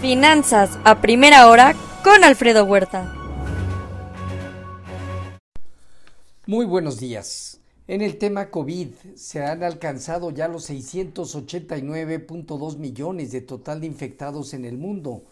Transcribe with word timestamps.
Finanzas 0.00 0.78
a 0.84 1.00
primera 1.00 1.48
hora 1.48 1.74
con 2.04 2.22
Alfredo 2.22 2.66
Huerta. 2.66 3.14
Muy 6.46 6.66
buenos 6.66 7.00
días. 7.00 7.62
En 7.88 8.02
el 8.02 8.18
tema 8.18 8.50
COVID 8.50 8.88
se 9.14 9.42
han 9.42 9.62
alcanzado 9.62 10.30
ya 10.30 10.48
los 10.48 10.68
689.2 10.68 12.76
millones 12.76 13.32
de 13.32 13.40
total 13.40 13.80
de 13.80 13.86
infectados 13.86 14.52
en 14.52 14.66
el 14.66 14.76
mundo. 14.76 15.24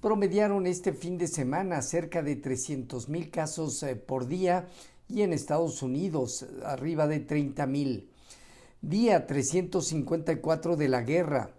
Promediaron 0.00 0.66
este 0.66 0.92
fin 0.92 1.16
de 1.16 1.28
semana 1.28 1.80
cerca 1.80 2.24
de 2.24 2.34
300 2.34 3.08
mil 3.08 3.30
casos 3.30 3.80
eh, 3.84 3.94
por 3.94 4.26
día 4.26 4.66
y 5.08 5.22
en 5.22 5.32
Estados 5.32 5.80
Unidos 5.80 6.44
arriba 6.64 7.06
de 7.06 7.20
30 7.20 7.68
mil. 7.68 8.10
Día 8.80 9.28
354 9.28 10.76
de 10.76 10.88
la 10.88 11.02
guerra. 11.02 11.52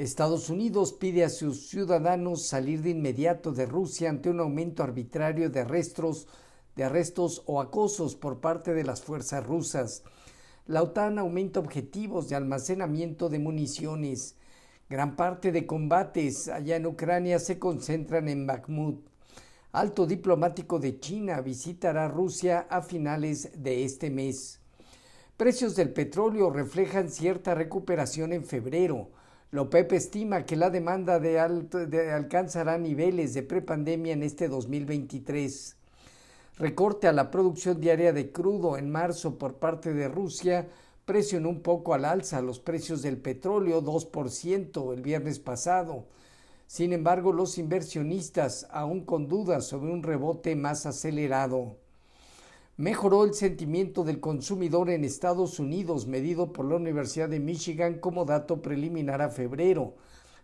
Estados 0.00 0.48
Unidos 0.48 0.94
pide 0.94 1.24
a 1.24 1.28
sus 1.28 1.68
ciudadanos 1.68 2.46
salir 2.46 2.80
de 2.80 2.88
inmediato 2.88 3.52
de 3.52 3.66
Rusia 3.66 4.08
ante 4.08 4.30
un 4.30 4.40
aumento 4.40 4.82
arbitrario 4.82 5.50
de 5.50 5.60
arrestos, 5.60 6.26
arrestos 6.82 7.42
o 7.44 7.60
acosos 7.60 8.16
por 8.16 8.40
parte 8.40 8.72
de 8.72 8.82
las 8.82 9.02
fuerzas 9.02 9.44
rusas. 9.44 10.02
La 10.66 10.82
OTAN 10.82 11.18
aumenta 11.18 11.60
objetivos 11.60 12.30
de 12.30 12.36
almacenamiento 12.36 13.28
de 13.28 13.40
municiones. 13.40 14.36
Gran 14.88 15.16
parte 15.16 15.52
de 15.52 15.66
combates 15.66 16.48
allá 16.48 16.76
en 16.76 16.86
Ucrania 16.86 17.38
se 17.38 17.58
concentran 17.58 18.30
en 18.30 18.46
Bakhmut. 18.46 19.06
Alto 19.72 20.06
diplomático 20.06 20.78
de 20.78 20.98
China 20.98 21.42
visitará 21.42 22.08
Rusia 22.08 22.66
a 22.70 22.80
finales 22.80 23.50
de 23.54 23.84
este 23.84 24.08
mes. 24.08 24.60
Precios 25.36 25.76
del 25.76 25.92
petróleo 25.92 26.48
reflejan 26.48 27.10
cierta 27.10 27.54
recuperación 27.54 28.32
en 28.32 28.46
febrero 28.46 29.19
la 29.52 29.62
OPEP 29.62 29.94
estima 29.94 30.46
que 30.46 30.54
la 30.54 30.70
demanda 30.70 31.18
de 31.18 31.40
alcanzará 31.40 32.78
niveles 32.78 33.34
de 33.34 33.42
prepandemia 33.42 34.12
en 34.12 34.22
este 34.22 34.46
2023. 34.46 35.76
Recorte 36.56 37.08
a 37.08 37.12
la 37.12 37.32
producción 37.32 37.80
diaria 37.80 38.12
de 38.12 38.30
crudo 38.30 38.78
en 38.78 38.90
marzo 38.90 39.38
por 39.38 39.54
parte 39.54 39.92
de 39.92 40.06
Rusia 40.06 40.68
presionó 41.04 41.48
un 41.48 41.62
poco 41.62 41.94
al 41.94 42.04
alza 42.04 42.40
los 42.42 42.60
precios 42.60 43.02
del 43.02 43.18
petróleo 43.18 43.82
2% 43.82 44.94
el 44.94 45.02
viernes 45.02 45.40
pasado. 45.40 46.06
Sin 46.68 46.92
embargo, 46.92 47.32
los 47.32 47.58
inversionistas 47.58 48.68
aún 48.70 49.04
con 49.04 49.26
dudas 49.26 49.66
sobre 49.66 49.90
un 49.90 50.04
rebote 50.04 50.54
más 50.54 50.86
acelerado 50.86 51.79
mejoró 52.80 53.24
el 53.24 53.34
sentimiento 53.34 54.04
del 54.04 54.20
consumidor 54.20 54.88
en 54.88 55.04
Estados 55.04 55.58
Unidos, 55.58 56.06
medido 56.06 56.50
por 56.50 56.64
la 56.64 56.76
Universidad 56.76 57.28
de 57.28 57.38
Michigan 57.38 57.98
como 57.98 58.24
dato 58.24 58.62
preliminar 58.62 59.20
a 59.20 59.28
febrero, 59.28 59.96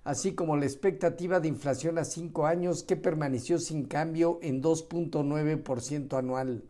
así 0.05 0.35
como 0.35 0.55
la 0.59 0.67
expectativa 0.67 1.41
de 1.41 1.49
inflación 1.49 1.97
a 1.97 2.05
cinco 2.05 2.45
años 2.45 2.83
que 2.83 2.97
permaneció 2.97 3.59
sin 3.59 3.87
cambio 3.87 4.39
en 4.43 4.63
2.9% 4.63 6.19
anual. 6.19 6.63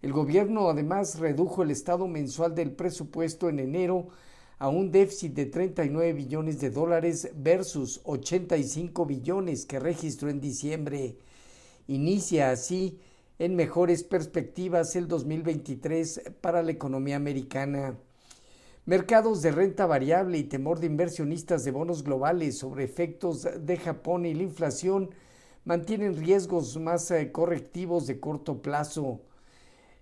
El 0.00 0.14
gobierno 0.14 0.70
además 0.70 1.18
redujo 1.18 1.62
el 1.62 1.72
estado 1.72 2.08
mensual 2.08 2.54
del 2.54 2.72
presupuesto 2.72 3.50
en 3.50 3.58
enero 3.58 4.08
a 4.58 4.70
un 4.70 4.90
déficit 4.90 5.34
de 5.34 5.44
39 5.44 6.14
billones 6.14 6.58
de 6.58 6.70
dólares 6.70 7.30
versus 7.36 8.00
85 8.04 9.04
billones 9.04 9.66
que 9.66 9.78
registró 9.78 10.30
en 10.30 10.40
diciembre. 10.40 11.18
Inicia 11.86 12.50
así 12.50 12.98
en 13.40 13.56
mejores 13.56 14.04
perspectivas 14.04 14.94
el 14.96 15.08
2023 15.08 16.32
para 16.42 16.62
la 16.62 16.72
economía 16.72 17.16
americana. 17.16 17.96
Mercados 18.84 19.40
de 19.40 19.50
renta 19.50 19.86
variable 19.86 20.36
y 20.36 20.44
temor 20.44 20.78
de 20.78 20.88
inversionistas 20.88 21.64
de 21.64 21.70
bonos 21.70 22.04
globales 22.04 22.58
sobre 22.58 22.84
efectos 22.84 23.48
de 23.58 23.76
Japón 23.78 24.26
y 24.26 24.34
la 24.34 24.42
inflación 24.42 25.08
mantienen 25.64 26.18
riesgos 26.18 26.78
más 26.78 27.10
eh, 27.10 27.32
correctivos 27.32 28.06
de 28.06 28.20
corto 28.20 28.60
plazo. 28.60 29.22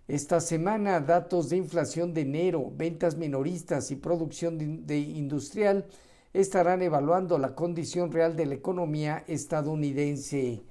Esta 0.08 0.40
semana, 0.40 0.98
datos 0.98 1.48
de 1.48 1.58
inflación 1.58 2.14
de 2.14 2.22
enero, 2.22 2.72
ventas 2.76 3.16
minoristas 3.16 3.92
y 3.92 3.96
producción 3.96 4.84
de 4.84 4.98
industrial 4.98 5.86
estarán 6.32 6.82
evaluando 6.82 7.38
la 7.38 7.54
condición 7.54 8.10
real 8.10 8.34
de 8.34 8.46
la 8.46 8.54
economía 8.54 9.22
estadounidense. 9.28 10.64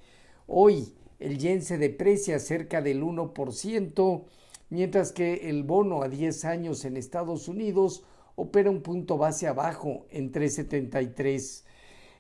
Hoy, 0.48 0.94
el 1.20 1.38
yen 1.38 1.62
se 1.62 1.78
deprecia 1.78 2.40
cerca 2.40 2.82
del 2.82 3.04
1%, 3.04 4.24
mientras 4.70 5.12
que 5.12 5.50
el 5.50 5.64
bono 5.64 6.04
a 6.04 6.10
10 6.10 6.46
años 6.46 6.86
en 6.86 6.98
Estados 6.98 7.48
Unidos 7.48 8.04
opera 8.36 8.70
un 8.70 8.82
punto 8.82 9.18
base 9.18 9.48
abajo 9.48 10.06
en 10.12 10.32
373. 10.32 11.66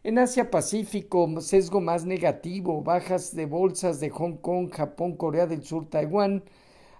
En 0.03 0.19
Asia 0.19 0.49
Pacífico, 0.49 1.29
sesgo 1.41 1.81
más 1.81 2.05
negativo, 2.05 2.81
bajas 2.81 3.35
de 3.35 3.45
bolsas 3.45 3.99
de 3.99 4.09
Hong 4.09 4.37
Kong, 4.37 4.71
Japón, 4.71 5.15
Corea 5.17 5.47
del 5.47 5.63
Sur, 5.63 5.89
Taiwán, 5.89 6.43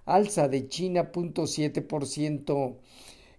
alza 0.05 0.47
de 0.47 0.67
China 0.67 1.11
0.7%. 1.11 2.75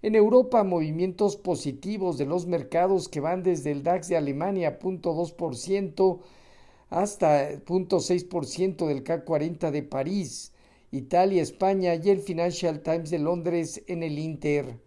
En 0.01 0.15
Europa, 0.15 0.63
movimientos 0.65 1.37
positivos 1.37 2.19
de 2.19 2.27
los 2.27 2.47
mercados 2.47 3.09
que 3.09 3.21
van 3.21 3.43
desde 3.43 3.73
el 3.73 3.83
DAX 3.83 4.09
de 4.09 4.17
Alemania 4.17 4.79
0.2%, 4.79 6.21
hasta 6.91 7.51
0.6% 7.51 8.87
del 8.87 9.05
K40 9.05 9.71
de 9.71 9.83
París, 9.83 10.53
Italia, 10.91 11.43
España 11.43 11.95
y 11.95 12.09
el 12.09 12.21
Financial 12.21 12.81
Times 12.81 13.11
de 13.11 13.19
Londres 13.19 13.83
en 13.87 14.03
el 14.03 14.19
Inter. 14.19 14.79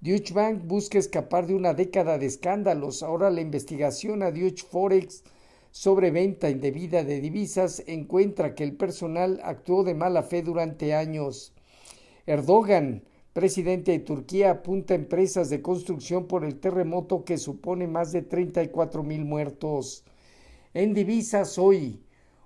Deutsche 0.00 0.34
Bank 0.34 0.62
busca 0.64 0.98
escapar 0.98 1.46
de 1.46 1.54
una 1.54 1.74
década 1.74 2.18
de 2.18 2.26
escándalos. 2.26 3.02
Ahora 3.02 3.30
la 3.30 3.40
investigación 3.40 4.22
a 4.22 4.30
Deutsche 4.30 4.66
Forex 4.68 5.24
sobre 5.70 6.10
venta 6.10 6.50
indebida 6.50 7.04
de 7.04 7.20
divisas 7.20 7.82
encuentra 7.86 8.54
que 8.54 8.64
el 8.64 8.76
personal 8.76 9.40
actuó 9.44 9.84
de 9.84 9.94
mala 9.94 10.22
fe 10.22 10.42
durante 10.42 10.94
años. 10.94 11.52
Erdogan, 12.26 13.04
presidente 13.32 13.92
de 13.92 13.98
Turquía, 14.00 14.50
apunta 14.50 14.94
a 14.94 14.96
empresas 14.96 15.50
de 15.50 15.62
construcción 15.62 16.26
por 16.26 16.44
el 16.44 16.58
terremoto 16.58 17.24
que 17.24 17.38
supone 17.38 17.86
más 17.86 18.12
de 18.12 18.22
34 18.22 19.02
mil 19.02 19.24
muertos. 19.24 20.04
En 20.78 20.94
divisas 20.94 21.58
hoy, 21.58 22.04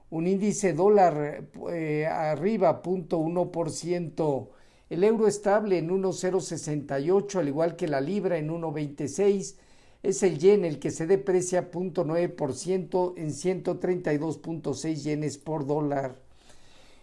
un 0.09 0.27
índice 0.27 0.73
dólar 0.73 1.51
eh, 1.71 2.07
arriba 2.07 2.81
0.1%, 2.83 4.49
el 4.89 5.05
euro 5.05 5.29
estable 5.29 5.77
en 5.77 5.91
1.068, 5.91 7.39
al 7.39 7.49
igual 7.49 7.77
que 7.77 7.87
la 7.87 8.01
libra 8.01 8.39
en 8.39 8.49
1.26, 8.49 9.57
es 10.03 10.23
el 10.23 10.39
yen 10.39 10.65
el 10.65 10.79
que 10.79 10.91
se 10.91 11.07
deprecia 11.07 11.71
0.9% 11.71 13.13
en 13.19 13.29
132.6 13.29 14.95
yenes 14.95 15.37
por 15.37 15.67
dólar. 15.67 16.17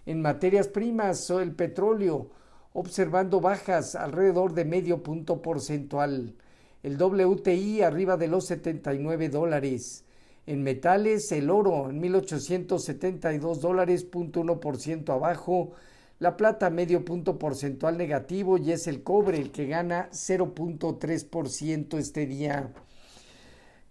En 0.07 0.23
materias 0.23 0.68
primas, 0.68 1.29
el 1.29 1.51
petróleo 1.51 2.31
observando 2.73 3.39
bajas 3.39 3.94
alrededor 3.94 4.56
de 4.56 4.66
medio 4.66 5.03
punto 5.03 5.44
porcentual. 5.44 6.34
El 6.81 7.00
WTI 7.00 7.84
arriba 7.84 8.18
de 8.18 8.29
los 8.29 8.45
79 8.45 9.29
dólares. 9.29 10.06
En 10.49 10.63
metales, 10.63 11.31
el 11.31 11.51
oro 11.51 11.91
en 11.91 11.99
1872 11.99 13.61
dólares, 13.61 14.03
punto 14.03 14.41
uno 14.41 14.59
por 14.59 14.79
ciento 14.79 15.13
abajo. 15.13 15.73
La 16.17 16.37
plata 16.37 16.71
medio 16.71 17.05
punto 17.05 17.37
porcentual 17.37 17.99
negativo 17.99 18.57
y 18.57 18.71
es 18.71 18.88
el 18.88 19.03
cobre 19.03 19.38
el 19.38 19.51
que 19.51 19.67
gana 19.67 20.09
0.3% 20.11 21.99
este 21.99 22.25
día. 22.25 22.73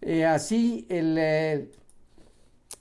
Eh, 0.01 0.25
así, 0.25 0.85
el, 0.89 1.17
eh, 1.17 1.71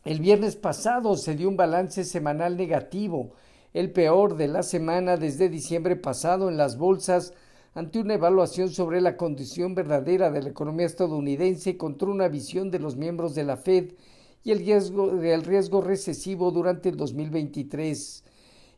el 0.06 0.22
viernes 0.22 0.56
pasado 0.56 1.16
se 1.16 1.36
dio 1.36 1.48
un 1.48 1.56
balance 1.56 2.04
semanal 2.04 2.58
negativo, 2.58 3.34
el 3.76 3.92
peor 3.92 4.38
de 4.38 4.48
la 4.48 4.64
semana 4.64 5.18
desde 5.18 5.50
diciembre 5.50 5.96
pasado 5.96 6.50
en 6.50 6.58
las 6.58 6.80
bolsas 6.80 7.32
ante 7.78 8.00
una 8.00 8.16
evaluación 8.16 8.70
sobre 8.70 9.02
la 9.02 9.18
condición 9.18 9.76
verdadera 9.76 10.32
de 10.32 10.42
la 10.42 10.50
economía 10.50 10.88
estadounidense 10.88 11.78
contra 11.78 12.10
una 12.10 12.28
visión 12.28 12.72
de 12.72 12.80
los 12.80 12.96
miembros 12.96 13.36
de 13.36 13.44
la 13.44 13.56
Fed 13.56 13.92
y 14.44 14.50
el 14.50 14.66
riesgo, 14.66 15.22
el 15.22 15.44
riesgo 15.44 15.82
recesivo 15.82 16.50
durante 16.50 16.90
el 16.90 16.98
2023. 16.98 18.24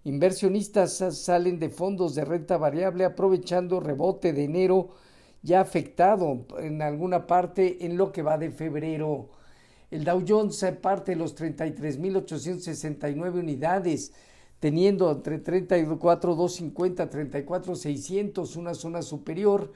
Inversionistas 0.03 0.97
salen 1.15 1.59
de 1.59 1.69
fondos 1.69 2.13
de 2.13 2.25
renta 2.25 2.57
variable 2.57 3.05
aprovechando 3.05 3.79
rebote 3.79 4.33
de 4.33 4.43
enero 4.43 4.89
ya 5.43 5.61
afectado 5.61 6.45
en 6.57 6.81
alguna 6.81 7.25
parte 7.25 7.85
en 7.85 7.95
lo 7.95 8.11
que 8.11 8.21
va 8.21 8.37
de 8.37 8.51
febrero. 8.51 9.29
El 9.91 10.03
Dow 10.03 10.25
Jones 10.27 10.61
parte 10.81 11.15
los 11.15 11.37
33.869 11.37 13.39
unidades, 13.39 14.11
teniendo 14.59 15.11
entre 15.11 15.39
34,250, 15.39 17.09
34,600 17.09 18.55
una 18.55 18.73
zona 18.73 19.01
superior, 19.01 19.71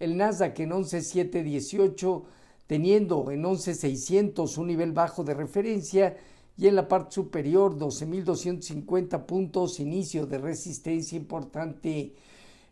el 0.00 0.16
Nasdaq 0.16 0.58
en 0.60 0.72
11,718 0.72 2.24
teniendo 2.66 3.30
en 3.30 3.44
11,600 3.44 4.58
un 4.58 4.66
nivel 4.66 4.92
bajo 4.92 5.22
de 5.22 5.34
referencia 5.34 6.16
y 6.56 6.68
en 6.68 6.76
la 6.76 6.88
parte 6.88 7.12
superior 7.14 7.76
12.250 7.76 9.26
puntos, 9.26 9.80
inicio 9.80 10.26
de 10.26 10.38
resistencia 10.38 11.16
importante. 11.16 12.14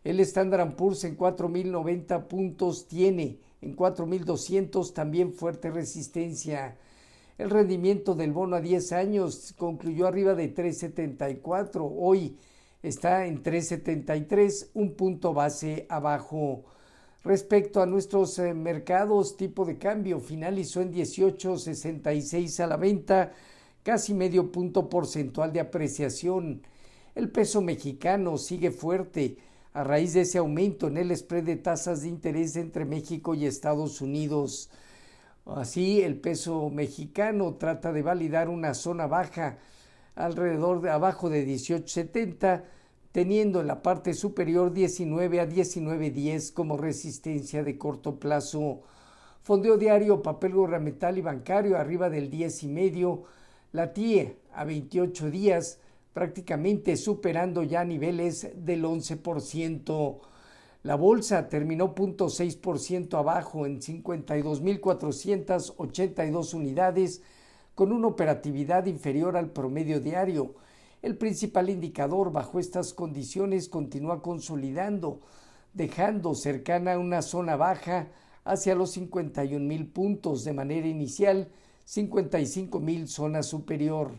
El 0.03 0.19
Standard 0.21 0.75
Poor's 0.75 1.03
en 1.03 1.17
4.090 1.17 2.27
puntos 2.27 2.87
tiene 2.87 3.37
en 3.61 3.75
4.200 3.75 4.93
también 4.93 5.33
fuerte 5.33 5.69
resistencia. 5.69 6.77
El 7.37 7.49
rendimiento 7.49 8.13
del 8.13 8.31
bono 8.31 8.55
a 8.55 8.61
10 8.61 8.91
años 8.91 9.55
concluyó 9.57 10.05
arriba 10.05 10.35
de 10.35 10.53
3.74. 10.53 11.91
Hoy 11.97 12.37
está 12.83 13.25
en 13.25 13.41
3.73, 13.41 14.69
un 14.75 14.93
punto 14.93 15.33
base 15.33 15.87
abajo. 15.89 16.63
Respecto 17.23 17.81
a 17.81 17.87
nuestros 17.87 18.37
eh, 18.37 18.53
mercados, 18.53 19.35
tipo 19.35 19.65
de 19.65 19.79
cambio 19.79 20.19
finalizó 20.19 20.81
en 20.81 20.93
18.66 20.93 22.59
a 22.59 22.67
la 22.67 22.77
venta, 22.77 23.31
casi 23.81 24.13
medio 24.13 24.51
punto 24.51 24.87
porcentual 24.87 25.51
de 25.53 25.61
apreciación. 25.61 26.61
El 27.15 27.31
peso 27.31 27.61
mexicano 27.61 28.37
sigue 28.37 28.69
fuerte 28.69 29.37
a 29.73 29.83
raíz 29.83 30.13
de 30.13 30.21
ese 30.21 30.37
aumento 30.37 30.87
en 30.87 30.97
el 30.97 31.15
spread 31.15 31.45
de 31.45 31.55
tasas 31.55 32.03
de 32.03 32.09
interés 32.09 32.55
entre 32.57 32.85
México 32.85 33.33
y 33.33 33.47
Estados 33.47 34.01
Unidos. 34.01 34.69
Así, 35.45 36.01
el 36.01 36.15
peso 36.15 36.69
mexicano 36.69 37.55
trata 37.55 37.91
de 37.91 38.01
validar 38.01 38.47
una 38.47 38.73
zona 38.73 39.07
baja 39.07 39.57
alrededor 40.15 40.81
de 40.81 40.89
abajo 40.89 41.29
de 41.29 41.45
18.70, 41.45 42.63
teniendo 43.11 43.59
en 43.59 43.67
la 43.67 43.81
parte 43.81 44.13
superior 44.13 44.71
19 44.71 45.41
a 45.41 45.47
19.10 45.47 46.53
como 46.53 46.77
resistencia 46.77 47.61
de 47.61 47.77
corto 47.77 48.19
plazo. 48.19 48.83
Fondeo 49.41 49.77
diario, 49.77 50.21
papel 50.21 50.53
gubernamental 50.53 51.17
y 51.17 51.21
bancario 51.21 51.77
arriba 51.77 52.09
del 52.09 52.29
10 52.29 52.63
y 52.63 52.67
medio, 52.69 53.23
la 53.73 53.91
TIE 53.91 54.37
a 54.53 54.63
28 54.63 55.29
días, 55.29 55.79
prácticamente 56.13 56.95
superando 56.95 57.63
ya 57.63 57.83
niveles 57.83 58.49
del 58.55 58.85
11%. 58.85 60.21
La 60.83 60.95
bolsa 60.95 61.47
terminó 61.47 61.95
0.6% 61.95 63.17
abajo 63.17 63.65
en 63.65 63.79
52.482 63.79 66.53
unidades, 66.53 67.21
con 67.73 67.93
una 67.93 68.07
operatividad 68.07 68.85
inferior 68.85 69.37
al 69.37 69.51
promedio 69.51 70.01
diario. 70.01 70.55
El 71.01 71.17
principal 71.17 71.69
indicador 71.69 72.33
bajo 72.33 72.59
estas 72.59 72.91
condiciones 72.93 73.69
continúa 73.69 74.21
consolidando, 74.21 75.21
dejando 75.73 76.35
cercana 76.35 76.99
una 76.99 77.21
zona 77.21 77.55
baja 77.55 78.09
hacia 78.43 78.75
los 78.75 78.97
51.000 78.97 79.89
puntos 79.89 80.43
de 80.43 80.51
manera 80.51 80.85
inicial, 80.85 81.47
55.000 81.87 83.07
zona 83.07 83.41
superior. 83.41 84.11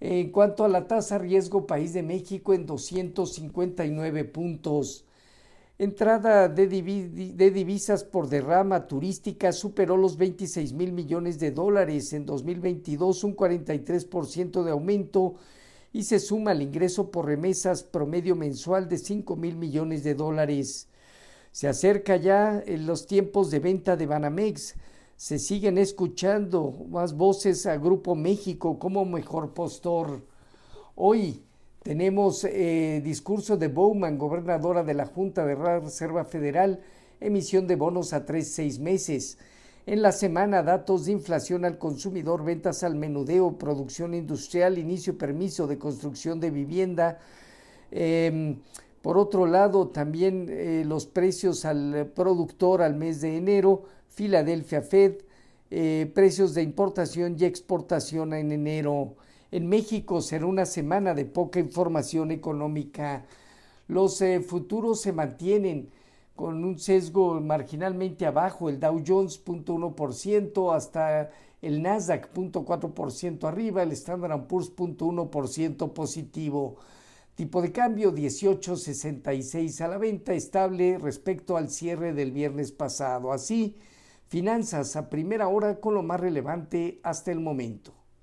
En 0.00 0.32
cuanto 0.32 0.64
a 0.64 0.68
la 0.68 0.86
tasa 0.86 1.18
riesgo 1.18 1.66
país 1.66 1.92
de 1.92 2.02
México 2.02 2.54
en 2.54 2.64
259 2.64 4.24
puntos. 4.24 5.05
Entrada 5.78 6.48
de, 6.48 6.68
divisas 6.68 8.02
por 8.02 8.30
derrama 8.30 8.86
turística 8.86 9.52
superó 9.52 9.98
los 9.98 10.16
26 10.16 10.72
mil 10.72 10.90
millones 10.92 11.38
de 11.38 11.50
dólares 11.50 12.14
en 12.14 12.24
2022, 12.24 13.24
un 13.24 13.36
43% 13.36 14.64
de 14.64 14.70
aumento 14.70 15.34
y 15.92 16.04
se 16.04 16.18
suma 16.18 16.52
al 16.52 16.62
ingreso 16.62 17.10
por 17.10 17.26
remesas 17.26 17.82
promedio 17.82 18.36
mensual 18.36 18.88
de 18.88 18.96
5 18.96 19.36
mil 19.36 19.56
millones 19.56 20.02
de 20.02 20.14
dólares. 20.14 20.88
Se 21.52 21.68
acerca 21.68 22.16
ya 22.16 22.62
en 22.66 22.86
los 22.86 23.06
tiempos 23.06 23.50
de 23.50 23.58
venta 23.58 23.98
de 23.98 24.06
Banamex. 24.06 24.76
Se 25.16 25.38
siguen 25.38 25.76
escuchando 25.76 26.72
más 26.88 27.14
voces 27.14 27.66
a 27.66 27.76
Grupo 27.76 28.14
México 28.14 28.78
como 28.78 29.04
mejor 29.04 29.52
postor. 29.52 30.22
Hoy 30.94 31.45
tenemos 31.86 32.42
eh, 32.42 33.00
discurso 33.04 33.56
de 33.56 33.68
Bowman, 33.68 34.18
gobernadora 34.18 34.82
de 34.82 34.92
la 34.92 35.06
Junta 35.06 35.46
de 35.46 35.54
Reserva 35.54 36.24
Federal, 36.24 36.80
emisión 37.20 37.68
de 37.68 37.76
bonos 37.76 38.12
a 38.12 38.26
tres, 38.26 38.50
seis 38.50 38.80
meses. 38.80 39.38
En 39.86 40.02
la 40.02 40.10
semana, 40.10 40.64
datos 40.64 41.06
de 41.06 41.12
inflación 41.12 41.64
al 41.64 41.78
consumidor, 41.78 42.44
ventas 42.44 42.82
al 42.82 42.96
menudeo, 42.96 43.56
producción 43.56 44.14
industrial, 44.14 44.78
inicio 44.78 45.16
permiso 45.16 45.68
de 45.68 45.78
construcción 45.78 46.40
de 46.40 46.50
vivienda. 46.50 47.20
Em, 47.92 48.56
por 49.00 49.16
otro 49.16 49.46
lado, 49.46 49.86
también 49.86 50.48
eh, 50.50 50.82
los 50.84 51.06
precios 51.06 51.64
al 51.64 52.10
productor 52.16 52.82
al 52.82 52.96
mes 52.96 53.20
de 53.20 53.36
enero, 53.36 53.84
Filadelfia 54.08 54.82
Fed, 54.82 55.18
eh, 55.70 56.10
precios 56.12 56.52
de 56.52 56.62
importación 56.62 57.36
y 57.38 57.44
exportación 57.44 58.34
en 58.34 58.50
enero. 58.50 59.14
En 59.52 59.68
México 59.68 60.20
será 60.20 60.46
una 60.46 60.66
semana 60.66 61.14
de 61.14 61.24
poca 61.24 61.60
información 61.60 62.30
económica. 62.30 63.24
Los 63.86 64.20
eh, 64.20 64.40
futuros 64.40 65.00
se 65.00 65.12
mantienen 65.12 65.90
con 66.34 66.64
un 66.64 66.78
sesgo 66.78 67.40
marginalmente 67.40 68.26
abajo, 68.26 68.68
el 68.68 68.80
Dow 68.80 69.02
Jones 69.06 69.42
0.1% 69.44 70.74
hasta 70.74 71.30
el 71.62 71.82
Nasdaq 71.82 72.32
0.4% 72.34 73.44
arriba, 73.48 73.82
el 73.82 73.92
Standard 73.92 74.46
Poor's 74.46 74.74
0.1% 74.76 75.92
positivo. 75.92 76.76
Tipo 77.34 77.62
de 77.62 77.72
cambio 77.72 78.14
18.66 78.14 79.80
a 79.80 79.88
la 79.88 79.98
venta, 79.98 80.34
estable 80.34 80.98
respecto 80.98 81.56
al 81.56 81.70
cierre 81.70 82.12
del 82.12 82.32
viernes 82.32 82.72
pasado. 82.72 83.32
Así, 83.32 83.76
finanzas 84.26 84.96
a 84.96 85.08
primera 85.08 85.48
hora 85.48 85.80
con 85.80 85.94
lo 85.94 86.02
más 86.02 86.20
relevante 86.20 86.98
hasta 87.02 87.30
el 87.30 87.40
momento. 87.40 87.92